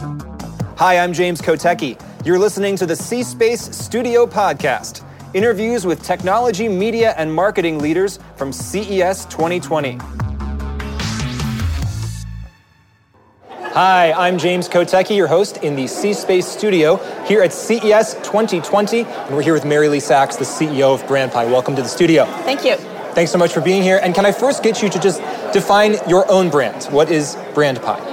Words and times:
Hi, 0.00 0.96
I'm 0.96 1.12
James 1.12 1.42
Kotecki. 1.42 2.00
You're 2.24 2.38
listening 2.38 2.74
to 2.76 2.86
the 2.86 2.96
C 2.96 3.22
Space 3.22 3.60
Studio 3.76 4.26
Podcast 4.26 5.04
interviews 5.34 5.84
with 5.84 6.02
technology, 6.02 6.68
media, 6.68 7.12
and 7.18 7.32
marketing 7.32 7.78
leaders 7.78 8.18
from 8.36 8.50
CES 8.50 9.26
2020. 9.26 9.98
Hi, 13.50 14.12
I'm 14.12 14.38
James 14.38 14.70
Kotecki, 14.70 15.16
your 15.16 15.26
host 15.26 15.58
in 15.58 15.76
the 15.76 15.86
C 15.86 16.14
Space 16.14 16.46
studio 16.46 16.96
here 17.26 17.42
at 17.42 17.52
CES 17.52 18.14
2020. 18.22 19.02
And 19.02 19.36
we're 19.36 19.42
here 19.42 19.52
with 19.52 19.64
MaryLee 19.64 20.00
Sachs, 20.00 20.36
the 20.36 20.44
CEO 20.44 20.94
of 20.94 21.02
Brandpie. 21.02 21.50
Welcome 21.50 21.76
to 21.76 21.82
the 21.82 21.88
studio. 21.88 22.24
Thank 22.24 22.64
you. 22.64 22.76
Thanks 23.12 23.32
so 23.32 23.38
much 23.38 23.52
for 23.52 23.60
being 23.60 23.82
here. 23.82 24.00
And 24.02 24.14
can 24.14 24.24
I 24.24 24.32
first 24.32 24.62
get 24.62 24.82
you 24.82 24.88
to 24.88 24.98
just 24.98 25.20
define 25.52 25.96
your 26.08 26.28
own 26.30 26.48
brand? 26.48 26.84
What 26.84 27.10
is 27.10 27.36
Brandpie? 27.52 28.09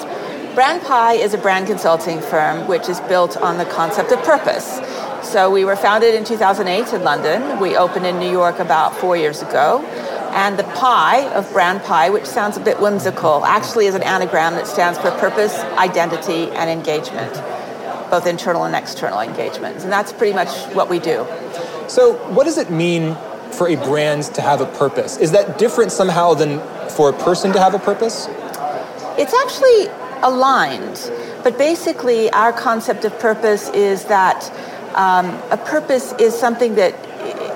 Brandpie 0.58 1.20
is 1.20 1.36
a 1.36 1.38
brand 1.38 1.68
consulting 1.68 2.20
firm 2.20 2.68
which 2.68 2.90
is 2.90 3.00
built 3.02 3.38
on 3.38 3.60
the 3.60 3.66
concept 3.66 4.12
of 4.12 4.24
purpose. 4.24 4.82
So 5.22 5.52
we 5.52 5.64
were 5.64 5.76
founded 5.76 6.16
in 6.16 6.24
2008 6.24 6.96
in 6.96 7.04
London. 7.04 7.60
We 7.60 7.78
opened 7.78 8.08
in 8.08 8.18
New 8.18 8.32
York 8.32 8.58
about 8.58 8.96
four 8.96 9.16
years 9.16 9.44
ago. 9.44 9.84
And 10.32 10.58
the 10.58 10.64
pie 10.64 11.32
of 11.36 11.48
brand 11.54 11.84
pie, 11.84 12.10
which 12.10 12.26
sounds 12.26 12.58
a 12.58 12.60
bit 12.60 12.80
whimsical, 12.80 13.46
actually 13.46 13.86
is 13.86 13.94
an 13.94 14.02
anagram 14.02 14.56
that 14.56 14.66
stands 14.66 14.98
for 14.98 15.12
purpose, 15.12 15.54
identity, 15.78 16.50
and 16.50 16.72
engagement, 16.72 17.36
both 18.10 18.26
internal 18.26 18.64
and 18.64 18.76
external 18.76 19.20
engagements. 19.20 19.84
And 19.84 19.94
that's 19.94 20.12
pretty 20.12 20.34
much 20.34 20.50
what 20.74 20.90
we 20.90 20.98
do. 20.98 21.28
So, 21.88 22.14
what 22.34 22.46
does 22.46 22.58
it 22.58 22.72
mean 22.72 23.16
for 23.52 23.68
a 23.68 23.76
brand 23.76 24.24
to 24.34 24.42
have 24.42 24.62
a 24.62 24.66
purpose? 24.66 25.18
Is 25.18 25.34
that 25.34 25.60
different 25.60 25.92
somehow 25.92 26.34
than 26.34 26.62
for 26.90 27.12
a 27.12 27.14
person 27.14 27.54
to 27.54 27.60
have 27.60 27.76
a 27.76 27.80
purpose? 27.80 28.28
It's 29.20 29.36
actually 29.36 29.90
aligned. 30.24 31.12
But 31.44 31.58
basically, 31.58 32.30
our 32.32 32.52
concept 32.52 33.06
of 33.06 33.18
purpose 33.20 33.70
is 33.70 34.06
that 34.06 34.52
um, 34.96 35.28
a 35.52 35.58
purpose 35.58 36.14
is 36.14 36.38
something 36.38 36.76
that 36.76 36.94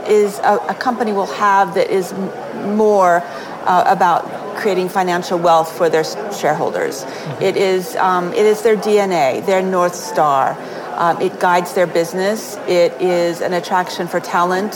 is 0.08 0.40
a, 0.40 0.58
a 0.70 0.76
company 0.76 1.14
will 1.14 1.26
have 1.26 1.74
that 1.76 1.90
is 1.90 2.14
more 2.76 3.22
uh, 3.66 3.84
about 3.88 4.56
creating 4.58 4.90
financial 4.90 5.40
wealth 5.40 5.76
for 5.76 5.90
their 5.90 6.04
shareholders. 6.04 7.04
Mm-hmm. 7.04 7.44
It 7.44 7.58
is 7.58 7.96
um, 7.96 8.34
it 8.34 8.46
is 8.46 8.62
their 8.62 8.78
DNA, 8.78 9.46
their 9.46 9.62
north 9.62 9.96
star. 9.96 10.58
Um, 10.96 11.20
it 11.22 11.40
guides 11.40 11.74
their 11.74 11.88
business. 11.88 12.58
It 12.68 12.94
is 13.02 13.42
an 13.42 13.54
attraction 13.54 14.08
for 14.08 14.20
talent. 14.20 14.76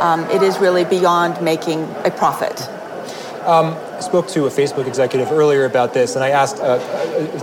Um, 0.00 0.24
it 0.30 0.42
is 0.42 0.58
really 0.58 0.84
beyond 0.84 1.42
making 1.42 1.82
a 2.04 2.10
profit. 2.10 2.68
Um, 3.46 3.74
I 3.96 4.00
spoke 4.00 4.28
to 4.28 4.46
a 4.46 4.50
Facebook 4.50 4.86
executive 4.86 5.32
earlier 5.32 5.64
about 5.64 5.94
this, 5.94 6.14
and 6.14 6.22
I 6.22 6.30
asked 6.30 6.58
a, 6.58 6.74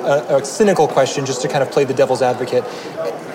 a, 0.04 0.38
a 0.38 0.46
cynical 0.46 0.88
question 0.88 1.26
just 1.26 1.42
to 1.42 1.48
kind 1.48 1.64
of 1.64 1.72
play 1.72 1.86
the 1.86 1.94
devil's 1.94 2.22
advocate. 2.22 2.64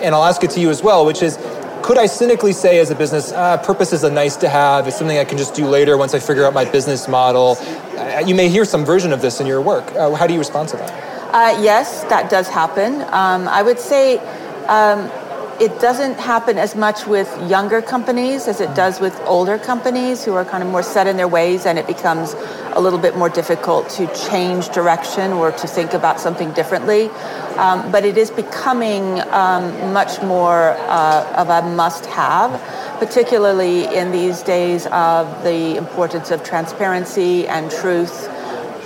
And 0.01 0.15
I'll 0.15 0.23
ask 0.23 0.43
it 0.43 0.51
to 0.51 0.59
you 0.59 0.69
as 0.69 0.81
well, 0.81 1.05
which 1.05 1.21
is 1.21 1.37
could 1.83 1.97
I 1.97 2.05
cynically 2.05 2.53
say 2.53 2.79
as 2.79 2.91
a 2.91 2.95
business, 2.95 3.33
uh, 3.33 3.57
purpose 3.57 3.91
is 3.91 4.05
a 4.05 4.09
nice 4.09 4.37
to 4.37 4.47
have, 4.47 4.87
it's 4.87 4.97
something 4.97 5.17
I 5.17 5.25
can 5.25 5.37
just 5.37 5.53
do 5.53 5.67
later 5.67 5.97
once 5.97 6.13
I 6.13 6.19
figure 6.19 6.45
out 6.45 6.53
my 6.53 6.63
business 6.63 7.09
model? 7.09 7.57
Uh, 7.97 8.23
you 8.25 8.33
may 8.33 8.47
hear 8.47 8.63
some 8.63 8.85
version 8.85 9.11
of 9.11 9.21
this 9.21 9.41
in 9.41 9.47
your 9.47 9.61
work. 9.61 9.83
Uh, 9.91 10.13
how 10.15 10.25
do 10.25 10.31
you 10.31 10.39
respond 10.39 10.69
to 10.69 10.77
that? 10.77 10.91
Uh, 11.33 11.61
yes, 11.61 12.05
that 12.05 12.29
does 12.29 12.47
happen. 12.47 13.01
Um, 13.11 13.49
I 13.49 13.61
would 13.61 13.79
say 13.79 14.19
um, 14.67 15.11
it 15.59 15.79
doesn't 15.79 16.19
happen 16.19 16.57
as 16.57 16.75
much 16.75 17.05
with 17.05 17.29
younger 17.49 17.81
companies 17.81 18.47
as 18.47 18.59
it 18.59 18.73
does 18.75 18.99
with 18.99 19.19
older 19.21 19.57
companies 19.57 20.25
who 20.25 20.33
are 20.33 20.43
kind 20.43 20.63
of 20.63 20.69
more 20.69 20.83
set 20.83 21.07
in 21.07 21.15
their 21.17 21.27
ways 21.27 21.65
and 21.65 21.77
it 21.77 21.85
becomes 21.85 22.33
a 22.73 22.81
little 22.81 22.99
bit 22.99 23.15
more 23.15 23.29
difficult 23.29 23.87
to 23.89 24.07
change 24.29 24.69
direction 24.69 25.31
or 25.31 25.51
to 25.51 25.67
think 25.67 25.93
about 25.93 26.19
something 26.19 26.51
differently. 26.53 27.09
Um, 27.57 27.91
but 27.91 28.03
it 28.03 28.17
is 28.17 28.31
becoming 28.31 29.21
um, 29.29 29.93
much 29.93 30.21
more 30.23 30.71
uh, 30.71 31.33
of 31.37 31.49
a 31.49 31.61
must 31.69 32.07
have, 32.07 32.59
particularly 32.99 33.85
in 33.95 34.11
these 34.11 34.41
days 34.41 34.87
of 34.87 35.43
the 35.43 35.77
importance 35.77 36.31
of 36.31 36.43
transparency 36.43 37.47
and 37.47 37.69
truth, 37.69 38.27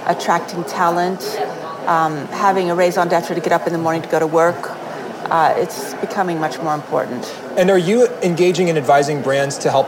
attracting 0.06 0.66
talent, 0.66 1.24
um, 1.88 2.28
having 2.28 2.70
a 2.70 2.76
raison 2.76 3.08
d'etre 3.08 3.34
to 3.34 3.42
get 3.42 3.54
up 3.54 3.68
in 3.68 3.74
the 3.74 3.80
morning 3.80 4.02
to 4.02 4.10
go 4.10 4.20
to 4.20 4.28
work. 4.28 4.77
Uh, 5.30 5.54
it's 5.58 5.94
becoming 5.96 6.40
much 6.40 6.58
more 6.60 6.74
important. 6.74 7.26
And 7.58 7.70
are 7.70 7.78
you 7.78 8.08
engaging 8.24 8.70
in 8.70 8.78
advising 8.78 9.22
brands 9.22 9.58
to 9.60 9.72
help 9.72 9.88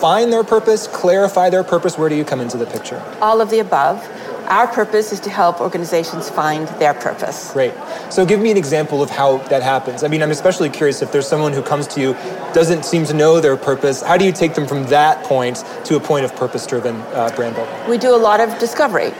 find 0.00 0.32
their 0.32 0.44
purpose, 0.44 0.86
clarify 0.86 1.50
their 1.50 1.64
purpose? 1.64 1.96
Where 1.96 2.08
do 2.08 2.14
you 2.14 2.24
come 2.24 2.40
into 2.40 2.56
the 2.56 2.66
picture? 2.66 3.02
All 3.20 3.40
of 3.40 3.50
the 3.50 3.60
above. 3.60 4.06
Our 4.46 4.66
purpose 4.66 5.10
is 5.10 5.20
to 5.20 5.30
help 5.30 5.62
organizations 5.62 6.28
find 6.28 6.68
their 6.78 6.92
purpose. 6.92 7.50
Great. 7.52 7.72
So 8.10 8.26
give 8.26 8.40
me 8.40 8.50
an 8.50 8.58
example 8.58 9.02
of 9.02 9.08
how 9.08 9.38
that 9.48 9.62
happens. 9.62 10.04
I 10.04 10.08
mean, 10.08 10.22
I'm 10.22 10.30
especially 10.30 10.68
curious 10.68 11.00
if 11.00 11.12
there's 11.12 11.26
someone 11.26 11.54
who 11.54 11.62
comes 11.62 11.86
to 11.88 12.00
you, 12.00 12.12
doesn't 12.52 12.84
seem 12.84 13.06
to 13.06 13.14
know 13.14 13.40
their 13.40 13.56
purpose, 13.56 14.02
how 14.02 14.18
do 14.18 14.26
you 14.26 14.32
take 14.32 14.54
them 14.54 14.66
from 14.66 14.84
that 14.84 15.24
point 15.24 15.64
to 15.86 15.96
a 15.96 16.00
point 16.00 16.26
of 16.26 16.36
purpose 16.36 16.66
driven 16.66 16.96
uh, 16.96 17.32
brand 17.34 17.56
building? 17.56 17.74
We 17.88 17.96
do 17.96 18.14
a 18.14 18.18
lot 18.18 18.40
of 18.40 18.58
discovery. 18.58 19.14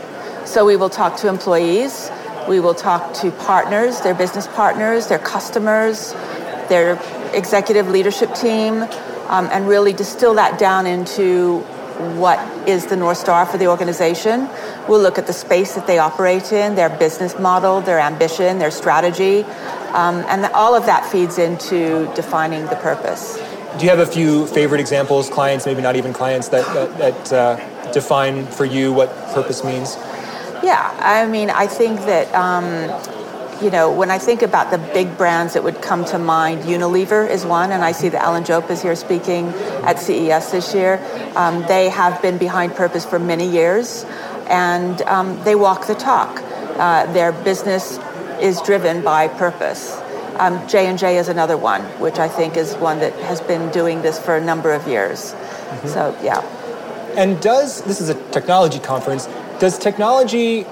So 0.44 0.66
we 0.66 0.76
will 0.76 0.90
talk 0.90 1.16
to 1.18 1.28
employees, 1.28 2.10
we 2.48 2.60
will 2.60 2.74
talk 2.74 3.14
to 3.14 3.30
partners, 3.30 4.00
their 4.00 4.14
business 4.14 4.46
partners, 4.46 5.06
their 5.08 5.18
customers, 5.18 6.12
their 6.68 7.00
executive 7.34 7.88
leadership 7.88 8.34
team, 8.34 8.82
um, 9.28 9.48
and 9.50 9.68
really 9.68 9.92
distill 9.92 10.34
that 10.34 10.58
down 10.58 10.86
into 10.86 11.60
what 12.18 12.38
is 12.68 12.86
the 12.86 12.96
North 12.96 13.18
Star 13.18 13.46
for 13.46 13.56
the 13.56 13.66
organization. 13.68 14.48
We'll 14.88 15.00
look 15.00 15.18
at 15.18 15.26
the 15.26 15.32
space 15.32 15.74
that 15.74 15.86
they 15.86 15.98
operate 15.98 16.52
in, 16.52 16.74
their 16.74 16.90
business 16.90 17.38
model, 17.38 17.80
their 17.80 18.00
ambition, 18.00 18.58
their 18.58 18.70
strategy, 18.70 19.42
um, 19.94 20.16
and 20.28 20.44
all 20.46 20.74
of 20.74 20.86
that 20.86 21.06
feeds 21.10 21.38
into 21.38 22.12
defining 22.14 22.66
the 22.66 22.76
purpose. 22.76 23.38
Do 23.78 23.84
you 23.84 23.90
have 23.90 24.00
a 24.00 24.06
few 24.06 24.46
favorite 24.48 24.80
examples, 24.80 25.28
clients, 25.28 25.66
maybe 25.66 25.82
not 25.82 25.96
even 25.96 26.12
clients, 26.12 26.48
that, 26.48 26.64
that, 26.74 26.98
that 26.98 27.32
uh, 27.32 27.92
define 27.92 28.46
for 28.46 28.64
you 28.64 28.92
what 28.92 29.08
purpose 29.32 29.64
means? 29.64 29.96
Yeah, 30.64 30.96
I 30.98 31.26
mean, 31.26 31.50
I 31.50 31.66
think 31.66 32.00
that 32.06 32.34
um, 32.34 32.64
you 33.62 33.70
know, 33.70 33.92
when 33.92 34.10
I 34.10 34.16
think 34.16 34.40
about 34.40 34.70
the 34.70 34.78
big 34.78 35.18
brands 35.18 35.52
that 35.52 35.62
would 35.62 35.82
come 35.82 36.06
to 36.06 36.18
mind, 36.18 36.62
Unilever 36.62 37.28
is 37.28 37.44
one, 37.44 37.70
and 37.70 37.84
I 37.84 37.92
see 37.92 38.08
that 38.08 38.22
Alan 38.22 38.44
Jope 38.44 38.70
is 38.70 38.80
here 38.80 38.96
speaking 38.96 39.48
at 39.84 39.98
CES 39.98 40.52
this 40.52 40.74
year. 40.74 41.04
Um, 41.36 41.62
they 41.68 41.90
have 41.90 42.22
been 42.22 42.38
behind 42.38 42.74
purpose 42.74 43.04
for 43.04 43.18
many 43.18 43.46
years, 43.46 44.04
and 44.48 45.02
um, 45.02 45.42
they 45.44 45.54
walk 45.54 45.86
the 45.86 45.94
talk. 45.94 46.42
Uh, 46.78 47.12
their 47.12 47.32
business 47.32 47.98
is 48.40 48.60
driven 48.62 49.02
by 49.02 49.28
purpose. 49.28 50.00
Um, 50.38 50.66
J 50.66 50.86
and 50.86 50.98
J 50.98 51.18
is 51.18 51.28
another 51.28 51.58
one, 51.58 51.82
which 52.00 52.18
I 52.18 52.28
think 52.28 52.56
is 52.56 52.74
one 52.76 53.00
that 53.00 53.12
has 53.20 53.40
been 53.42 53.70
doing 53.70 54.00
this 54.00 54.18
for 54.18 54.34
a 54.34 54.44
number 54.44 54.72
of 54.72 54.88
years. 54.88 55.32
Mm-hmm. 55.32 55.88
So 55.88 56.18
yeah. 56.22 56.40
And 57.16 57.40
does 57.42 57.82
this 57.82 58.00
is 58.00 58.08
a 58.08 58.14
technology 58.32 58.80
conference? 58.80 59.28
Does 59.64 59.78
technology 59.78 60.66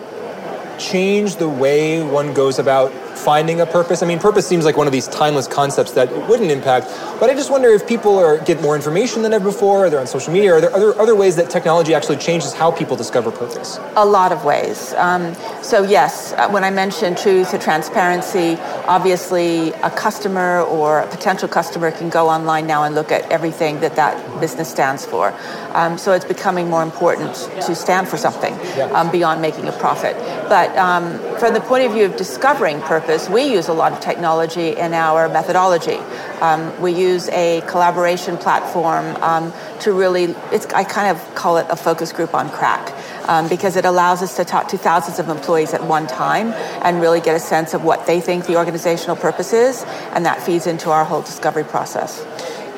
change 0.79 1.37
the 1.37 1.49
way 1.49 2.03
one 2.03 2.35
goes 2.35 2.59
about 2.59 2.93
finding 3.15 3.61
a 3.61 3.67
purpose? 3.67 4.03
I 4.03 4.07
mean, 4.07 4.19
purpose 4.19 4.47
seems 4.47 4.65
like 4.65 4.77
one 4.77 4.87
of 4.87 4.93
these 4.93 5.09
timeless 5.09 5.47
concepts 5.47 5.93
that 5.93 6.11
it 6.11 6.29
wouldn't 6.29 6.51
impact, 6.51 6.87
but 7.21 7.31
I 7.31 7.35
just 7.35 7.51
wonder 7.51 7.69
if 7.69 7.87
people 7.87 8.19
are 8.19 8.39
get 8.39 8.61
more 8.61 8.75
information 8.77 9.23
than 9.23 9.33
ever 9.33 9.45
before, 9.45 9.87
or 9.87 9.91
they're 9.91 10.01
on 10.01 10.07
social 10.07 10.33
media, 10.33 10.53
are 10.53 10.61
there 10.61 10.75
other, 10.75 10.99
other 11.01 11.15
ways 11.15 11.37
that 11.37 11.51
technology 11.51 11.95
actually 11.95 12.17
changes 12.17 12.53
how 12.53 12.71
people 12.71 12.97
discover 12.97 13.31
purpose? 13.31 13.79
A 13.97 14.05
lot 14.05 14.33
of 14.33 14.45
ways. 14.45 14.95
Um, 14.95 15.35
so, 15.63 15.83
yes, 15.83 16.33
uh, 16.33 16.49
when 16.51 16.65
I 16.65 16.71
mentioned 16.71 17.19
truth 17.19 17.53
and 17.53 17.63
transparency, 17.63 18.57
obviously 18.87 19.73
a 19.83 19.91
customer 19.91 20.63
or 20.63 21.01
a 21.01 21.07
potential 21.07 21.49
customer 21.49 21.91
can 21.91 22.09
go 22.09 22.29
online 22.29 22.67
now 22.67 22.85
and 22.85 22.95
look 22.95 23.13
at 23.13 23.31
everything 23.31 23.81
that 23.81 23.97
that 23.97 24.41
business 24.41 24.71
stands 24.71 25.05
for. 25.05 25.35
Um, 25.75 25.99
so, 25.99 26.13
it's 26.13 26.25
becoming 26.25 26.69
more 26.69 26.83
important 26.83 27.35
to 27.67 27.75
stand 27.75 28.09
for 28.09 28.17
something 28.17 28.55
um, 28.93 29.11
beyond 29.11 29.41
making 29.43 29.69
a 29.69 29.73
profit. 29.73 30.17
But 30.49 30.77
um, 30.77 31.19
from 31.39 31.55
the 31.55 31.61
point 31.61 31.85
of 31.85 31.93
view 31.93 32.05
of 32.05 32.17
discovering 32.17 32.81
purpose, 32.81 33.02
purpose, 33.03 33.29
we 33.29 33.53
use 33.53 33.69
a 33.69 33.73
lot 33.73 33.93
of 33.93 34.01
technology 34.01 34.77
in 34.77 34.95
our 34.95 35.29
methodology. 35.29 35.97
Um, 36.41 36.81
we 36.81 36.93
use 36.93 37.29
a 37.31 37.61
collaboration 37.67 38.37
platform 38.37 39.17
um, 39.17 39.53
to 39.81 39.93
really, 39.93 40.35
I 40.75 40.85
kind 40.85 41.17
of 41.17 41.35
call 41.35 41.57
it 41.57 41.67
a 41.69 41.77
focus 41.77 42.13
group 42.13 42.33
on 42.35 42.49
crack. 42.51 42.95
Um, 43.29 43.49
because 43.49 43.77
it 43.77 43.85
allows 43.85 44.21
us 44.21 44.35
to 44.37 44.45
talk 44.45 44.67
to 44.69 44.77
thousands 44.77 45.21
of 45.21 45.29
employees 45.29 45.75
at 45.75 45.85
one 45.85 46.09
time 46.09 46.53
and 46.83 47.01
really 47.01 47.21
get 47.21 47.37
a 47.37 47.41
sense 47.41 47.73
of 47.73 47.85
what 47.85 48.05
they 48.05 48.21
think 48.21 48.47
the 48.47 48.57
organizational 48.57 49.15
purpose 49.15 49.53
is, 49.53 49.85
and 50.13 50.27
that 50.27 50.43
feeds 50.43 50.67
into 50.67 50.91
our 50.91 51.05
whole 51.05 51.23
discovery 51.23 51.63
process. 51.63 52.27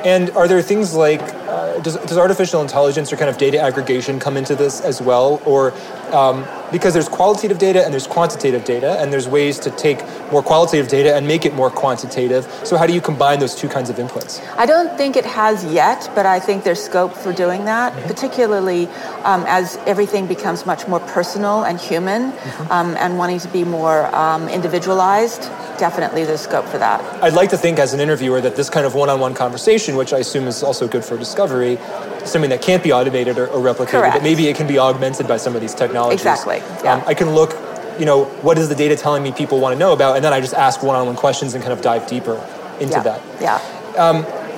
And 0.04 0.28
are 0.32 0.46
there 0.46 0.60
things 0.60 0.94
like, 0.94 1.22
uh, 1.22 1.78
does, 1.78 1.96
does 1.96 2.18
artificial 2.18 2.60
intelligence 2.60 3.10
or 3.10 3.16
kind 3.16 3.30
of 3.30 3.38
data 3.38 3.58
aggregation 3.58 4.20
come 4.20 4.36
into 4.36 4.54
this 4.54 4.82
as 4.82 5.00
well? 5.00 5.40
Or 5.46 5.72
um, 6.12 6.44
because 6.74 6.92
there's 6.92 7.08
qualitative 7.08 7.58
data 7.58 7.84
and 7.84 7.92
there's 7.92 8.08
quantitative 8.08 8.64
data, 8.64 9.00
and 9.00 9.12
there's 9.12 9.28
ways 9.28 9.60
to 9.60 9.70
take 9.70 10.02
more 10.32 10.42
qualitative 10.42 10.88
data 10.88 11.14
and 11.14 11.24
make 11.24 11.46
it 11.46 11.54
more 11.54 11.70
quantitative. 11.70 12.42
So, 12.64 12.76
how 12.76 12.84
do 12.84 12.92
you 12.92 13.00
combine 13.00 13.38
those 13.38 13.54
two 13.54 13.68
kinds 13.68 13.90
of 13.90 13.96
inputs? 13.96 14.44
I 14.56 14.66
don't 14.66 14.98
think 14.98 15.14
it 15.14 15.24
has 15.24 15.64
yet, 15.66 16.10
but 16.16 16.26
I 16.26 16.40
think 16.40 16.64
there's 16.64 16.82
scope 16.82 17.14
for 17.14 17.32
doing 17.32 17.64
that, 17.66 17.92
mm-hmm. 17.92 18.08
particularly 18.08 18.88
um, 19.22 19.44
as 19.46 19.76
everything 19.86 20.26
becomes 20.26 20.66
much 20.66 20.88
more 20.88 20.98
personal 20.98 21.64
and 21.64 21.78
human 21.78 22.32
mm-hmm. 22.32 22.72
um, 22.72 22.96
and 22.96 23.18
wanting 23.18 23.38
to 23.38 23.48
be 23.48 23.62
more 23.62 24.12
um, 24.12 24.48
individualized. 24.48 25.42
definitely 25.78 26.24
there's 26.24 26.40
scope 26.40 26.66
for 26.66 26.78
that. 26.78 27.00
I'd 27.22 27.34
like 27.34 27.50
to 27.50 27.56
think, 27.56 27.78
as 27.78 27.94
an 27.94 28.00
interviewer, 28.00 28.40
that 28.40 28.56
this 28.56 28.68
kind 28.68 28.84
of 28.84 28.96
one-on-one 28.96 29.34
conversation, 29.34 29.94
which 29.94 30.12
I 30.12 30.18
assume 30.18 30.48
is 30.48 30.64
also 30.64 30.88
good 30.88 31.04
for 31.04 31.16
discovery, 31.16 31.78
something 32.24 32.50
that 32.50 32.62
can't 32.62 32.82
be 32.82 32.92
automated 32.92 33.38
or, 33.38 33.46
or 33.48 33.60
replicated, 33.60 34.00
Correct. 34.00 34.14
but 34.14 34.22
maybe 34.22 34.48
it 34.48 34.56
can 34.56 34.66
be 34.66 34.78
augmented 34.78 35.26
by 35.26 35.36
some 35.36 35.54
of 35.54 35.60
these 35.60 35.74
technologies. 35.74 36.20
Exactly, 36.20 36.58
yeah. 36.82 36.94
Um, 36.94 37.02
I 37.06 37.14
can 37.14 37.30
look, 37.30 37.56
you 37.98 38.06
know, 38.06 38.24
what 38.42 38.58
is 38.58 38.68
the 38.68 38.74
data 38.74 38.96
telling 38.96 39.22
me 39.22 39.32
people 39.32 39.60
want 39.60 39.74
to 39.74 39.78
know 39.78 39.92
about, 39.92 40.16
and 40.16 40.24
then 40.24 40.32
I 40.32 40.40
just 40.40 40.54
ask 40.54 40.82
one-on-one 40.82 41.16
questions 41.16 41.54
and 41.54 41.62
kind 41.62 41.72
of 41.72 41.80
dive 41.82 42.06
deeper 42.06 42.36
into 42.80 42.94
yeah. 42.94 43.02
that. 43.02 43.20
Yeah. 43.40 43.60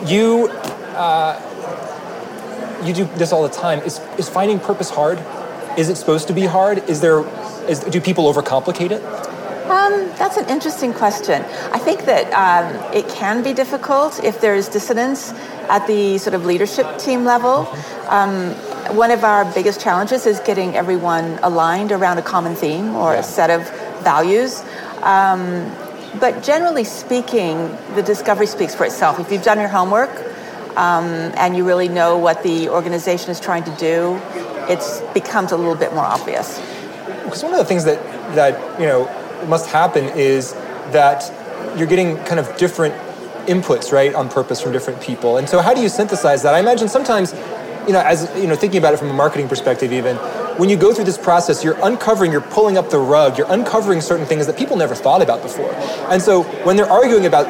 You, 0.07 0.49
uh, 0.95 1.41
you 2.85 2.93
do 2.93 3.05
this 3.17 3.33
all 3.33 3.43
the 3.43 3.55
time. 3.55 3.81
Is 3.81 4.01
is 4.19 4.29
finding 4.29 4.61
purpose 4.61 4.91
hard? 4.91 5.19
Is 5.79 5.89
it 5.89 5.97
supposed 5.97 6.29
to 6.29 6.35
be 6.35 6.45
hard? 6.45 6.89
Is 6.89 7.01
there, 7.01 7.25
is, 7.67 7.81
do 7.81 8.01
people 8.01 8.31
overcomplicate 8.33 8.91
it? 8.91 9.03
Um, 9.71 10.09
that's 10.17 10.37
an 10.37 10.49
interesting 10.49 10.93
question. 10.93 11.43
I 11.73 11.79
think 11.79 12.05
that 12.05 12.33
um, 12.33 12.95
it 12.95 13.09
can 13.09 13.43
be 13.43 13.53
difficult 13.53 14.23
if 14.23 14.41
there's 14.41 14.69
dissonance 14.69 15.33
at 15.69 15.87
the 15.87 16.19
sort 16.19 16.35
of 16.35 16.45
leadership 16.45 16.99
team 16.99 17.25
level. 17.25 17.69
Um, 18.09 18.53
one 18.97 19.11
of 19.11 19.25
our 19.25 19.45
biggest 19.53 19.81
challenges 19.81 20.25
is 20.27 20.39
getting 20.41 20.77
everyone 20.77 21.41
aligned 21.43 21.91
around 21.91 22.19
a 22.19 22.23
common 22.23 22.55
theme 22.55 22.95
or 22.95 23.13
Yeah. 23.15 23.21
a 23.21 23.23
set 23.25 23.51
of 23.51 23.69
values. 24.05 24.63
Um, 25.03 25.71
but 26.21 26.43
generally 26.45 26.85
speaking, 26.85 27.77
the 27.97 28.03
discovery 28.03 28.47
speaks 28.47 28.75
for 28.75 28.85
itself. 28.85 29.19
If 29.19 29.33
you've 29.33 29.43
done 29.43 29.59
your 29.59 29.69
homework 29.69 30.11
um, 30.77 31.07
and 31.37 31.57
you 31.57 31.67
really 31.67 31.89
know 31.89 32.17
what 32.19 32.45
the 32.45 32.69
organization 32.69 33.31
is 33.31 33.41
trying 33.41 33.65
to 33.65 33.73
do, 33.73 34.21
it 34.69 34.81
becomes 35.13 35.51
a 35.51 35.57
little 35.57 35.75
bit 35.75 35.93
more 35.93 36.05
obvious. 36.05 36.61
Because 37.25 37.43
one 37.43 37.53
of 37.53 37.59
the 37.59 37.65
things 37.65 37.85
that 37.85 38.01
that 38.37 38.81
you 38.81 38.87
know 38.87 39.09
must 39.47 39.69
happen 39.71 40.05
is 40.17 40.53
that 40.93 41.33
you're 41.77 41.87
getting 41.87 42.17
kind 42.25 42.41
of 42.41 42.57
different 42.57 42.95
inputs, 43.47 43.93
right, 43.93 44.15
on 44.15 44.29
purpose 44.29 44.61
from 44.61 44.73
different 44.73 45.01
people. 45.01 45.37
And 45.37 45.49
so, 45.49 45.61
how 45.61 45.75
do 45.75 45.81
you 45.81 45.89
synthesize 45.89 46.43
that? 46.43 46.55
I 46.55 46.61
imagine 46.61 46.89
sometimes, 46.89 47.33
you 47.87 47.93
know, 47.93 48.01
as 48.01 48.31
you 48.37 48.47
know, 48.47 48.57
thinking 48.57 48.79
about 48.79 48.95
it 48.95 48.99
from 48.99 49.11
a 49.11 49.15
marketing 49.15 49.49
perspective, 49.49 49.93
even 49.93 50.17
when 50.59 50.69
you 50.69 50.77
go 50.77 50.93
through 50.93 51.05
this 51.05 51.19
process, 51.19 51.63
you're 51.63 51.79
uncovering, 51.85 52.33
you're 52.33 52.41
pulling 52.41 52.79
up 52.79 52.91
the 52.91 52.99
rug, 52.99 53.37
you're 53.37 53.51
uncovering 53.51 54.01
certain 54.01 54.27
things 54.27 54.47
that 54.47 54.57
people 54.57 54.77
never 54.77 54.95
thought 54.95 55.23
about 55.23 55.43
before. 55.43 55.73
And 56.11 56.21
so, 56.21 56.43
when 56.65 56.77
they're 56.77 56.91
arguing 56.91 57.27
about 57.27 57.47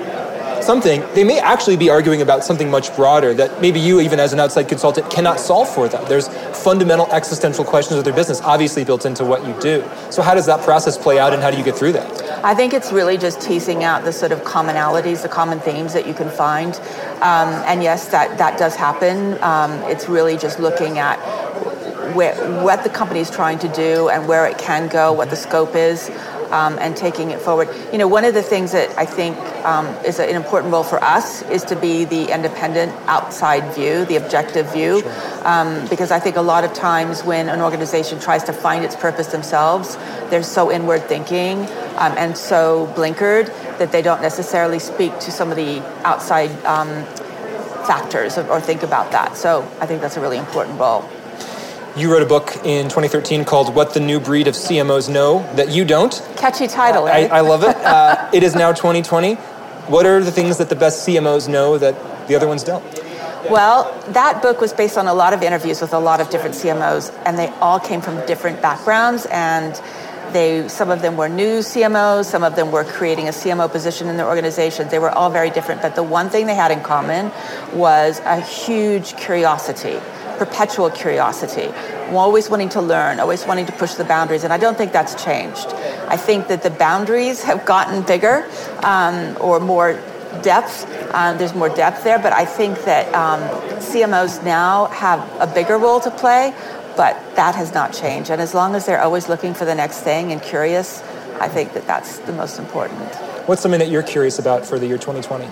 something, 0.66 1.00
they 1.14 1.24
may 1.24 1.38
actually 1.38 1.76
be 1.76 1.88
arguing 1.88 2.20
about 2.20 2.44
something 2.44 2.70
much 2.70 2.94
broader 2.96 3.32
that 3.34 3.60
maybe 3.62 3.78
you, 3.78 4.00
even 4.00 4.20
as 4.20 4.32
an 4.32 4.40
outside 4.40 4.68
consultant, 4.68 5.08
cannot 5.10 5.38
solve 5.38 5.68
for 5.68 5.88
them. 5.88 6.04
There's 6.08 6.28
fundamental 6.64 7.10
existential 7.12 7.64
questions 7.64 7.98
of 7.98 8.04
their 8.04 8.12
business, 8.12 8.40
obviously 8.42 8.84
built 8.84 9.06
into 9.06 9.24
what 9.24 9.46
you 9.46 9.54
do. 9.60 9.84
So, 10.10 10.22
how 10.22 10.34
does 10.34 10.46
that 10.46 10.62
process 10.62 10.98
play 10.98 11.18
out, 11.18 11.32
and 11.32 11.42
how 11.42 11.50
do 11.50 11.56
you 11.56 11.64
get 11.64 11.76
through 11.76 11.92
that? 11.92 12.26
I 12.44 12.54
think 12.54 12.74
it's 12.74 12.92
really 12.92 13.16
just 13.16 13.40
teasing 13.40 13.84
out 13.84 14.04
the 14.04 14.12
sort 14.12 14.32
of 14.32 14.42
commonalities, 14.42 15.22
the 15.22 15.28
common 15.28 15.60
themes 15.60 15.92
that 15.94 16.06
you 16.06 16.14
can 16.14 16.28
find. 16.28 16.74
Um, 17.22 17.48
and 17.66 17.82
yes, 17.82 18.08
that, 18.08 18.36
that 18.38 18.58
does 18.58 18.76
happen. 18.76 19.42
Um, 19.42 19.72
it's 19.90 20.08
really 20.08 20.36
just 20.36 20.58
looking 20.58 20.98
at 20.98 21.18
where, 22.16 22.34
what 22.62 22.82
the 22.82 22.90
company 22.90 23.20
is 23.20 23.30
trying 23.30 23.58
to 23.60 23.68
do 23.68 24.08
and 24.08 24.26
where 24.26 24.46
it 24.46 24.58
can 24.58 24.88
go, 24.88 25.12
what 25.12 25.30
the 25.30 25.36
scope 25.36 25.76
is, 25.76 26.10
um, 26.50 26.78
and 26.78 26.96
taking 26.96 27.30
it 27.30 27.40
forward. 27.40 27.68
You 27.92 27.98
know, 27.98 28.08
one 28.08 28.24
of 28.24 28.34
the 28.34 28.42
things 28.42 28.72
that 28.72 28.96
I 28.96 29.04
think 29.04 29.36
um, 29.64 29.86
is 30.04 30.18
an 30.18 30.34
important 30.34 30.72
role 30.72 30.84
for 30.84 31.02
us 31.02 31.42
is 31.50 31.64
to 31.64 31.76
be 31.76 32.04
the 32.04 32.32
independent 32.32 32.92
outside 33.06 33.74
view, 33.74 34.04
the 34.04 34.16
objective 34.16 34.72
view, 34.72 35.02
um, 35.42 35.86
because 35.88 36.10
I 36.10 36.20
think 36.20 36.36
a 36.36 36.42
lot 36.42 36.64
of 36.64 36.72
times 36.72 37.22
when 37.22 37.48
an 37.48 37.60
organization 37.60 38.18
tries 38.20 38.44
to 38.44 38.52
find 38.52 38.84
its 38.84 38.96
purpose 38.96 39.28
themselves, 39.28 39.96
they're 40.30 40.42
so 40.42 40.70
inward 40.70 41.02
thinking 41.04 41.60
um, 41.96 42.14
and 42.16 42.36
so 42.36 42.92
blinkered 42.96 43.46
that 43.78 43.92
they 43.92 44.02
don't 44.02 44.22
necessarily 44.22 44.78
speak 44.78 45.18
to 45.20 45.30
some 45.30 45.50
of 45.50 45.56
the 45.56 45.80
outside 46.04 46.50
um, 46.64 46.88
factors 47.86 48.38
or, 48.38 48.46
or 48.48 48.60
think 48.60 48.82
about 48.82 49.12
that. 49.12 49.36
So 49.36 49.62
I 49.80 49.86
think 49.86 50.00
that's 50.00 50.16
a 50.16 50.20
really 50.20 50.38
important 50.38 50.78
role. 50.78 51.08
You 51.96 52.12
wrote 52.12 52.22
a 52.22 52.26
book 52.26 52.54
in 52.62 52.84
2013 52.84 53.46
called 53.46 53.74
What 53.74 53.94
the 53.94 54.00
New 54.00 54.20
Breed 54.20 54.48
of 54.48 54.54
CMOs 54.54 55.08
Know 55.08 55.50
That 55.54 55.70
You 55.70 55.82
Don't. 55.86 56.12
Catchy 56.36 56.66
title, 56.66 57.06
I. 57.06 57.20
I 57.32 57.40
love 57.40 57.62
it. 57.62 57.74
Uh, 57.86 58.30
it 58.34 58.42
is 58.42 58.54
now 58.54 58.72
2020. 58.72 59.36
What 59.86 60.04
are 60.04 60.22
the 60.22 60.32
things 60.32 60.58
that 60.58 60.68
the 60.68 60.76
best 60.76 61.08
CMOs 61.08 61.48
know 61.48 61.78
that 61.78 61.94
the 62.28 62.34
other 62.34 62.46
ones 62.48 62.62
don't? 62.64 62.84
Well, 63.48 63.98
that 64.08 64.42
book 64.42 64.60
was 64.60 64.72
based 64.72 64.98
on 64.98 65.06
a 65.06 65.14
lot 65.14 65.32
of 65.32 65.42
interviews 65.42 65.80
with 65.80 65.94
a 65.94 65.98
lot 65.98 66.20
of 66.20 66.28
different 66.28 66.56
CMOs, 66.56 67.16
and 67.24 67.38
they 67.38 67.48
all 67.60 67.80
came 67.80 68.02
from 68.02 68.24
different 68.26 68.60
backgrounds. 68.60 69.24
And 69.26 69.80
they, 70.32 70.68
some 70.68 70.90
of 70.90 71.00
them 71.00 71.16
were 71.16 71.28
new 71.28 71.60
CMOs, 71.60 72.26
some 72.26 72.44
of 72.44 72.56
them 72.56 72.72
were 72.72 72.84
creating 72.84 73.28
a 73.28 73.30
CMO 73.30 73.70
position 73.70 74.08
in 74.08 74.16
their 74.16 74.26
organizations. 74.26 74.90
They 74.90 74.98
were 74.98 75.10
all 75.10 75.30
very 75.30 75.50
different, 75.50 75.80
but 75.80 75.94
the 75.94 76.02
one 76.02 76.28
thing 76.28 76.46
they 76.46 76.54
had 76.54 76.70
in 76.70 76.82
common 76.82 77.32
was 77.72 78.20
a 78.20 78.40
huge 78.40 79.16
curiosity, 79.16 79.98
perpetual 80.38 80.90
curiosity, 80.90 81.72
always 82.10 82.48
wanting 82.48 82.68
to 82.70 82.80
learn, 82.80 83.20
always 83.20 83.44
wanting 83.46 83.66
to 83.66 83.72
push 83.72 83.94
the 83.94 84.04
boundaries. 84.04 84.44
And 84.44 84.52
I 84.52 84.58
don't 84.58 84.76
think 84.76 84.92
that's 84.92 85.22
changed. 85.22 85.66
I 86.08 86.16
think 86.16 86.48
that 86.48 86.62
the 86.62 86.70
boundaries 86.70 87.42
have 87.42 87.64
gotten 87.64 88.02
bigger 88.02 88.48
um, 88.82 89.36
or 89.40 89.60
more 89.60 90.00
depth. 90.42 90.86
Um, 91.14 91.38
there's 91.38 91.54
more 91.54 91.68
depth 91.68 92.04
there, 92.04 92.18
but 92.18 92.32
I 92.32 92.44
think 92.44 92.84
that 92.84 93.12
um, 93.14 93.40
CMOs 93.80 94.44
now 94.44 94.86
have 94.86 95.20
a 95.40 95.46
bigger 95.52 95.78
role 95.78 96.00
to 96.00 96.10
play, 96.10 96.54
but 96.96 97.16
that 97.36 97.54
has 97.54 97.72
not 97.74 97.92
changed. 97.92 98.30
And 98.30 98.40
as 98.40 98.54
long 98.54 98.74
as 98.74 98.86
they're 98.86 99.02
always 99.02 99.28
looking 99.28 99.54
for 99.54 99.64
the 99.64 99.74
next 99.74 100.00
thing 100.00 100.32
and 100.32 100.42
curious, 100.42 101.02
I 101.40 101.48
think 101.48 101.74
that 101.74 101.86
that's 101.86 102.18
the 102.20 102.32
most 102.32 102.58
important. 102.58 103.14
What's 103.46 103.62
something 103.62 103.80
that 103.80 103.90
you're 103.90 104.02
curious 104.02 104.38
about 104.38 104.66
for 104.66 104.78
the 104.78 104.86
year 104.86 104.98
2020? 104.98 105.46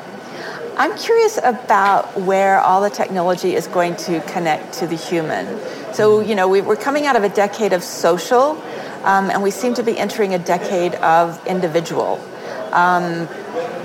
I'm 0.77 0.97
curious 0.99 1.39
about 1.39 2.19
where 2.21 2.59
all 2.59 2.83
the 2.83 2.91
technology 2.91 3.55
is 3.55 3.69
going 3.69 3.95
to 3.97 4.21
connect 4.23 4.75
to 4.75 4.87
the 4.87 4.97
human. 4.97 5.59
So, 5.95 6.21
you 6.21 6.35
know, 6.35 6.49
we, 6.49 6.61
we're 6.61 6.75
coming 6.77 7.07
out 7.07 7.15
of 7.15 7.23
a 7.23 7.29
decade 7.29 7.73
of 7.73 7.85
social, 7.85 8.61
um, 9.05 9.31
and 9.31 9.43
we 9.43 9.53
seem 9.53 9.75
to 9.75 9.85
be 9.85 9.97
entering 9.97 10.35
a 10.35 10.39
decade 10.39 10.95
of 10.97 11.45
individual. 11.47 12.19
Um, 12.73 13.29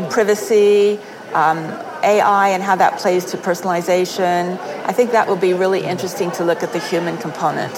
privacy, 0.09 0.99
um, 1.33 1.57
AI, 2.03 2.49
and 2.49 2.63
how 2.63 2.75
that 2.77 2.97
plays 2.97 3.25
to 3.25 3.37
personalization. 3.37 4.57
I 4.85 4.91
think 4.91 5.11
that 5.11 5.27
will 5.27 5.35
be 5.35 5.53
really 5.53 5.83
interesting 5.85 6.31
to 6.31 6.43
look 6.43 6.63
at 6.63 6.73
the 6.73 6.79
human 6.79 7.17
component. 7.17 7.77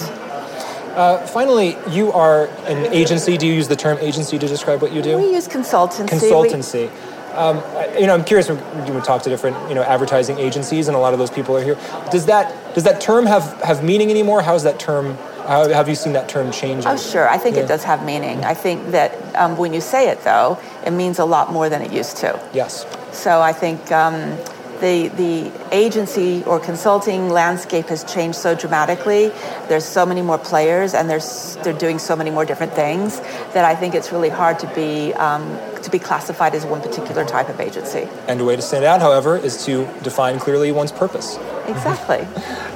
Uh, 0.96 1.18
finally, 1.26 1.76
you 1.90 2.12
are 2.12 2.46
an 2.66 2.86
agency. 2.92 3.36
Do 3.36 3.46
you 3.46 3.52
use 3.52 3.68
the 3.68 3.76
term 3.76 3.98
agency 4.00 4.38
to 4.38 4.46
describe 4.46 4.80
what 4.80 4.92
you 4.92 5.02
do? 5.02 5.18
We 5.18 5.32
use 5.32 5.48
consultancy. 5.48 6.22
We- 6.40 6.48
Consultancy. 6.50 6.90
Um, 7.34 7.56
you 7.98 8.06
know, 8.06 8.14
I'm 8.14 8.24
curious 8.24 8.48
when 8.48 8.58
you 8.86 8.92
would 8.92 9.04
talk 9.04 9.22
to 9.22 9.30
different, 9.30 9.56
you 9.68 9.74
know, 9.74 9.82
advertising 9.82 10.38
agencies, 10.38 10.88
and 10.88 10.96
a 10.96 11.00
lot 11.00 11.12
of 11.12 11.18
those 11.18 11.30
people 11.30 11.56
are 11.56 11.62
here. 11.62 11.76
Does 12.10 12.26
that 12.26 12.74
does 12.74 12.84
that 12.84 13.00
term 13.00 13.26
have 13.26 13.60
have 13.62 13.82
meaning 13.82 14.10
anymore? 14.10 14.42
How's 14.42 14.62
that 14.64 14.78
term? 14.78 15.16
How 15.46 15.68
have 15.68 15.88
you 15.88 15.94
seen 15.96 16.12
that 16.12 16.28
term 16.28 16.52
change? 16.52 16.84
Oh, 16.86 16.96
sure. 16.96 17.28
I 17.28 17.36
think 17.36 17.56
Yeah. 17.56 17.62
it 17.62 17.66
does 17.68 17.82
have 17.84 18.04
meaning. 18.04 18.44
I 18.44 18.54
think 18.54 18.92
that 18.92 19.12
um, 19.34 19.56
when 19.56 19.72
you 19.74 19.80
say 19.80 20.08
it, 20.08 20.22
though, 20.22 20.56
it 20.86 20.92
means 20.92 21.18
a 21.18 21.24
lot 21.24 21.50
more 21.52 21.68
than 21.68 21.82
it 21.82 21.92
used 21.92 22.16
to. 22.18 22.38
Yes. 22.52 22.86
So 23.10 23.40
I 23.42 23.52
think 23.52 23.90
um, 23.90 24.38
the 24.82 25.08
the 25.08 25.52
agency 25.70 26.42
or 26.44 26.58
consulting 26.58 27.30
landscape 27.30 27.86
has 27.86 28.04
changed 28.04 28.36
so 28.36 28.54
dramatically. 28.54 29.28
There's 29.68 29.84
so 29.84 30.04
many 30.04 30.22
more 30.22 30.38
players, 30.38 30.92
and 30.92 31.08
there's 31.08 31.56
they're 31.62 31.72
doing 31.72 31.98
so 31.98 32.16
many 32.16 32.30
more 32.30 32.44
different 32.44 32.74
things 32.74 33.20
that 33.54 33.64
I 33.64 33.74
think 33.76 33.94
it's 33.94 34.12
really 34.12 34.28
hard 34.28 34.58
to 34.58 34.66
be 34.74 35.14
um, 35.14 35.58
to 35.82 35.90
be 35.90 35.98
classified 35.98 36.54
as 36.54 36.66
one 36.66 36.82
particular 36.82 37.24
type 37.24 37.48
of 37.48 37.60
agency. 37.60 38.08
And 38.26 38.40
a 38.40 38.44
way 38.44 38.56
to 38.56 38.62
stand 38.62 38.84
out, 38.84 39.00
however, 39.00 39.36
is 39.36 39.64
to 39.64 39.86
define 40.02 40.38
clearly 40.40 40.72
one's 40.72 40.92
purpose. 40.92 41.36
Exactly. 41.66 42.18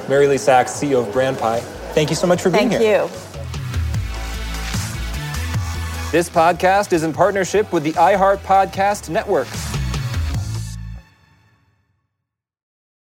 MaryLee 0.07 0.39
Sachs, 0.39 0.71
CEO 0.71 1.05
of 1.05 1.13
Brandpie. 1.13 1.61
Thank 1.93 2.09
you 2.09 2.15
so 2.15 2.25
much 2.25 2.41
for 2.41 2.49
being 2.49 2.69
Thank 2.69 2.81
here. 2.81 3.07
Thank 3.07 3.11
you. 3.11 3.27
This 6.11 6.29
podcast 6.29 6.93
is 6.93 7.03
in 7.03 7.11
partnership 7.11 7.73
with 7.73 7.83
the 7.83 7.91
iHeart 7.93 8.37
Podcast 8.37 9.09
Network. 9.09 9.47